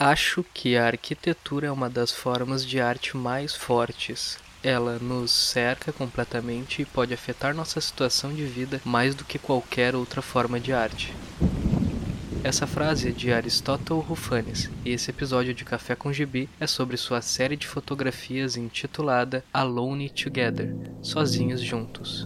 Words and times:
Acho 0.00 0.44
que 0.54 0.76
a 0.76 0.86
arquitetura 0.86 1.66
é 1.66 1.72
uma 1.72 1.90
das 1.90 2.12
formas 2.12 2.64
de 2.64 2.80
arte 2.80 3.16
mais 3.16 3.56
fortes. 3.56 4.38
Ela 4.62 4.96
nos 5.00 5.32
cerca 5.32 5.92
completamente 5.92 6.82
e 6.82 6.84
pode 6.84 7.12
afetar 7.12 7.52
nossa 7.52 7.80
situação 7.80 8.32
de 8.32 8.44
vida 8.44 8.80
mais 8.84 9.16
do 9.16 9.24
que 9.24 9.40
qualquer 9.40 9.96
outra 9.96 10.22
forma 10.22 10.60
de 10.60 10.72
arte. 10.72 11.12
Essa 12.44 12.64
frase 12.64 13.08
é 13.08 13.10
de 13.10 13.32
Aristóteles 13.32 14.04
Rufanes, 14.04 14.70
e 14.84 14.90
esse 14.90 15.10
episódio 15.10 15.52
de 15.52 15.64
Café 15.64 15.96
com 15.96 16.12
Gibi 16.12 16.48
é 16.60 16.66
sobre 16.68 16.96
sua 16.96 17.20
série 17.20 17.56
de 17.56 17.66
fotografias 17.66 18.56
intitulada 18.56 19.44
Alone 19.52 20.10
Together 20.10 20.76
Sozinhos 21.02 21.60
Juntos. 21.60 22.24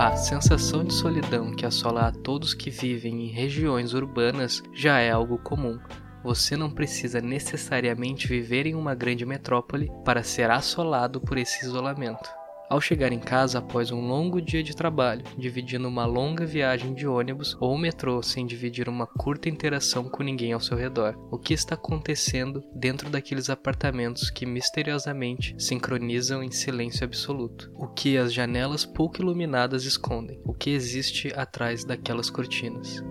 A 0.00 0.16
sensação 0.16 0.82
de 0.82 0.94
solidão 0.94 1.52
que 1.54 1.66
assola 1.66 2.06
a 2.06 2.10
todos 2.10 2.54
que 2.54 2.70
vivem 2.70 3.26
em 3.26 3.28
regiões 3.28 3.92
urbanas 3.92 4.62
já 4.72 4.98
é 4.98 5.10
algo 5.10 5.36
comum. 5.36 5.78
Você 6.24 6.56
não 6.56 6.70
precisa 6.70 7.20
necessariamente 7.20 8.26
viver 8.26 8.64
em 8.64 8.74
uma 8.74 8.94
grande 8.94 9.26
metrópole 9.26 9.92
para 10.02 10.22
ser 10.22 10.50
assolado 10.50 11.20
por 11.20 11.36
esse 11.36 11.66
isolamento. 11.66 12.39
Ao 12.70 12.80
chegar 12.80 13.10
em 13.10 13.18
casa 13.18 13.58
após 13.58 13.90
um 13.90 14.00
longo 14.00 14.40
dia 14.40 14.62
de 14.62 14.76
trabalho, 14.76 15.24
dividindo 15.36 15.88
uma 15.88 16.06
longa 16.06 16.46
viagem 16.46 16.94
de 16.94 17.04
ônibus 17.04 17.56
ou 17.60 17.76
metrô 17.76 18.22
sem 18.22 18.46
dividir 18.46 18.88
uma 18.88 19.08
curta 19.08 19.48
interação 19.48 20.04
com 20.04 20.22
ninguém 20.22 20.52
ao 20.52 20.60
seu 20.60 20.76
redor, 20.76 21.16
o 21.32 21.36
que 21.36 21.52
está 21.52 21.74
acontecendo 21.74 22.62
dentro 22.72 23.10
daqueles 23.10 23.50
apartamentos 23.50 24.30
que 24.30 24.46
misteriosamente 24.46 25.52
sincronizam 25.58 26.44
em 26.44 26.52
silêncio 26.52 27.04
absoluto? 27.04 27.72
O 27.74 27.88
que 27.88 28.16
as 28.16 28.32
janelas 28.32 28.86
pouco 28.86 29.20
iluminadas 29.20 29.84
escondem? 29.84 30.40
O 30.44 30.54
que 30.54 30.70
existe 30.70 31.32
atrás 31.34 31.84
daquelas 31.84 32.30
cortinas? 32.30 33.02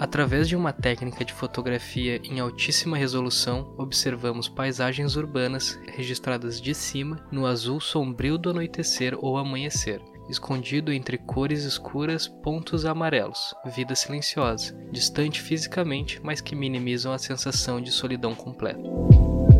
Através 0.00 0.48
de 0.48 0.56
uma 0.56 0.72
técnica 0.72 1.22
de 1.26 1.34
fotografia 1.34 2.18
em 2.24 2.40
altíssima 2.40 2.96
resolução, 2.96 3.74
observamos 3.76 4.48
paisagens 4.48 5.14
urbanas 5.14 5.78
registradas 5.94 6.58
de 6.58 6.74
cima 6.74 7.22
no 7.30 7.44
azul 7.44 7.78
sombrio 7.78 8.38
do 8.38 8.48
anoitecer 8.48 9.14
ou 9.22 9.36
amanhecer, 9.36 10.00
escondido 10.26 10.90
entre 10.90 11.18
cores 11.18 11.64
escuras, 11.64 12.26
pontos 12.26 12.86
amarelos, 12.86 13.54
vida 13.76 13.94
silenciosa, 13.94 14.74
distante 14.90 15.42
fisicamente, 15.42 16.18
mas 16.24 16.40
que 16.40 16.56
minimizam 16.56 17.12
a 17.12 17.18
sensação 17.18 17.78
de 17.78 17.92
solidão 17.92 18.34
completa. 18.34 18.80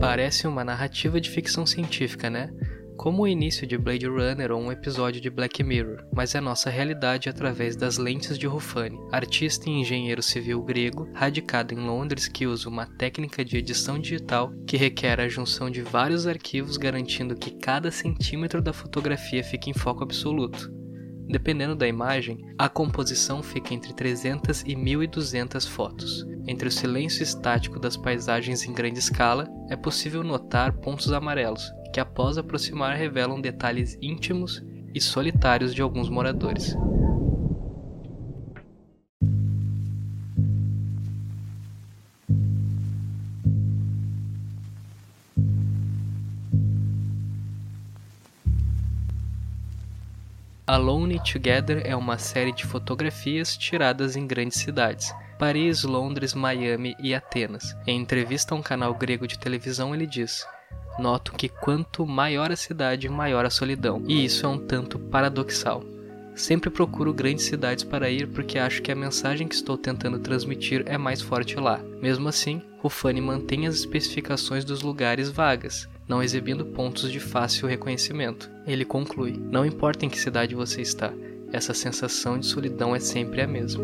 Parece 0.01 0.47
uma 0.47 0.65
narrativa 0.65 1.21
de 1.21 1.29
ficção 1.29 1.67
científica, 1.67 2.31
né? 2.31 2.51
Como 3.01 3.23
o 3.23 3.27
início 3.27 3.67
de 3.67 3.79
Blade 3.79 4.07
Runner 4.07 4.53
ou 4.53 4.61
um 4.61 4.71
episódio 4.71 5.23
de 5.23 5.31
Black 5.31 5.65
Mirror, 5.65 6.05
mas 6.15 6.35
é 6.35 6.41
nossa 6.41 6.69
realidade 6.69 7.31
através 7.31 7.75
das 7.75 7.97
lentes 7.97 8.37
de 8.37 8.47
Ruffani, 8.47 9.01
artista 9.11 9.71
e 9.71 9.73
engenheiro 9.73 10.23
civil 10.23 10.63
grego, 10.63 11.09
radicado 11.15 11.73
em 11.73 11.79
Londres 11.79 12.29
que 12.29 12.47
usa 12.47 12.69
uma 12.69 12.85
técnica 12.85 13.43
de 13.43 13.57
edição 13.57 13.99
digital 13.99 14.53
que 14.67 14.77
requer 14.77 15.19
a 15.19 15.31
junção 15.31 15.71
de 15.71 15.81
vários 15.81 16.27
arquivos 16.27 16.77
garantindo 16.77 17.35
que 17.35 17.53
cada 17.53 17.91
centímetro 17.91 18.61
da 18.61 18.75
fotografia 18.75 19.43
fique 19.43 19.71
em 19.71 19.75
foco 19.75 20.05
absoluto. 20.05 20.71
Dependendo 21.27 21.75
da 21.75 21.89
imagem, 21.89 22.37
a 22.59 22.69
composição 22.69 23.43
fica 23.43 23.73
entre 23.73 23.95
300 23.95 24.63
e 24.67 24.77
1200 24.77 25.67
fotos. 25.67 26.27
Entre 26.47 26.69
o 26.69 26.73
silêncio 26.73 27.23
estático 27.23 27.81
das 27.81 27.97
paisagens 27.97 28.63
em 28.67 28.75
grande 28.75 28.99
escala, 28.99 29.49
é 29.71 29.77
possível 29.77 30.23
notar 30.23 30.75
pontos 30.81 31.11
amarelos, 31.13 31.73
que 31.93 32.01
após 32.01 32.39
aproximar 32.39 32.97
revelam 32.97 33.41
detalhes 33.41 33.99
íntimos 34.01 34.63
e 34.95 35.01
solitários 35.01 35.75
de 35.75 35.83
alguns 35.83 36.09
moradores. 36.09 36.77
Alone 50.71 51.19
Together 51.19 51.83
é 51.85 51.97
uma 51.97 52.17
série 52.17 52.53
de 52.53 52.65
fotografias 52.65 53.57
tiradas 53.57 54.15
em 54.15 54.25
grandes 54.25 54.59
cidades, 54.59 55.13
Paris, 55.37 55.83
Londres, 55.83 56.33
Miami 56.33 56.95
e 57.01 57.13
Atenas. 57.13 57.75
Em 57.85 58.01
entrevista 58.01 58.55
a 58.55 58.59
um 58.59 58.63
canal 58.63 58.95
grego 58.95 59.27
de 59.27 59.37
televisão, 59.37 59.93
ele 59.93 60.07
diz: 60.07 60.47
Noto 61.01 61.33
que 61.33 61.49
quanto 61.49 62.07
maior 62.07 62.53
a 62.53 62.57
cidade, 62.57 63.09
maior 63.09 63.47
a 63.47 63.51
solidão, 63.51 64.03
e 64.07 64.23
isso 64.23 64.45
é 64.45 64.49
um 64.49 64.59
tanto 64.59 64.99
paradoxal. 64.99 65.83
Sempre 66.35 66.69
procuro 66.71 67.13
grandes 67.13 67.47
cidades 67.47 67.83
para 67.85 68.11
ir 68.11 68.29
porque 68.29 68.59
acho 68.59 68.83
que 68.83 68.93
a 68.93 68.97
mensagem 68.97 69.49
que 69.49 69.55
estou 69.55 69.79
tentando 69.79 70.19
transmitir 70.19 70.83
é 70.87 70.99
mais 70.99 71.21
forte 71.21 71.57
lá. 71.57 71.81
Mesmo 72.01 72.29
assim, 72.29 72.63
Rufani 72.79 73.21
mantém 73.21 73.67
as 73.67 73.77
especificações 73.77 74.65
dos 74.65 74.83
lugares 74.83 75.31
vagas, 75.31 75.89
não 76.07 76.23
exibindo 76.23 76.67
pontos 76.67 77.11
de 77.11 77.19
fácil 77.19 77.67
reconhecimento. 77.67 78.51
Ele 78.67 78.85
conclui: 78.85 79.33
Não 79.33 79.65
importa 79.65 80.05
em 80.05 80.09
que 80.09 80.19
cidade 80.19 80.55
você 80.55 80.83
está, 80.83 81.13
essa 81.53 81.75
sensação 81.75 82.39
de 82.39 82.47
solidão 82.47 82.95
é 82.95 83.01
sempre 83.01 83.41
a 83.41 83.47
mesma. 83.47 83.83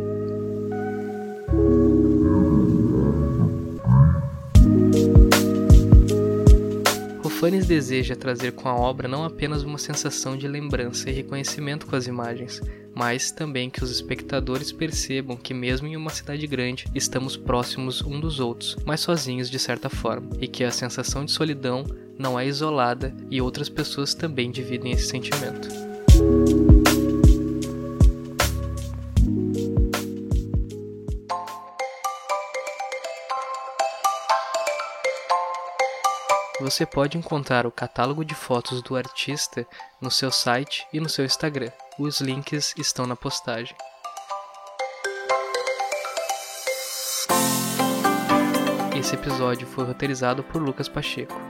Rufanes 7.37 7.67
deseja 7.67 8.17
trazer 8.17 8.53
com 8.53 8.67
a 8.67 8.75
obra 8.75 9.07
não 9.07 9.23
apenas 9.23 9.63
uma 9.63 9.77
sensação 9.77 10.39
de 10.39 10.49
lembrança 10.49 11.11
e 11.11 11.13
reconhecimento 11.13 11.87
com 11.87 11.95
as 11.95 12.07
imagens, 12.07 12.63
mas 12.95 13.31
também 13.31 13.69
que 13.69 13.85
os 13.85 13.91
espectadores 13.91 14.73
percebam 14.73 15.37
que, 15.37 15.53
mesmo 15.53 15.87
em 15.87 15.99
uma 15.99 16.09
cidade 16.09 16.47
grande, 16.47 16.87
estamos 16.95 17.37
próximos 17.37 18.01
um 18.01 18.19
dos 18.19 18.41
outros, 18.41 18.75
mas 18.87 19.01
sozinhos 19.01 19.51
de 19.51 19.59
certa 19.59 19.91
forma, 19.91 20.31
e 20.41 20.49
que 20.49 20.65
a 20.65 20.71
sensação 20.71 21.27
de 21.27 21.31
solidão 21.31 21.85
não 22.19 22.41
é 22.41 22.47
isolada 22.47 23.15
e 23.31 23.39
outras 23.39 23.69
pessoas 23.69 24.15
também 24.15 24.51
dividem 24.51 24.93
esse 24.93 25.07
sentimento. 25.07 25.86
Você 36.66 36.84
pode 36.84 37.16
encontrar 37.16 37.65
o 37.65 37.71
catálogo 37.71 38.25
de 38.25 38.34
fotos 38.34 38.82
do 38.82 38.97
artista 38.97 39.65
no 40.00 40.10
seu 40.10 40.32
site 40.32 40.84
e 40.93 40.99
no 40.99 41.09
seu 41.09 41.25
Instagram. 41.25 41.71
Os 41.97 42.21
links 42.21 42.75
estão 42.77 43.06
na 43.06 43.15
postagem. 43.15 43.77
Esse 48.99 49.15
episódio 49.15 49.65
foi 49.65 49.84
roteirizado 49.84 50.43
por 50.43 50.60
Lucas 50.60 50.88
Pacheco. 50.88 51.41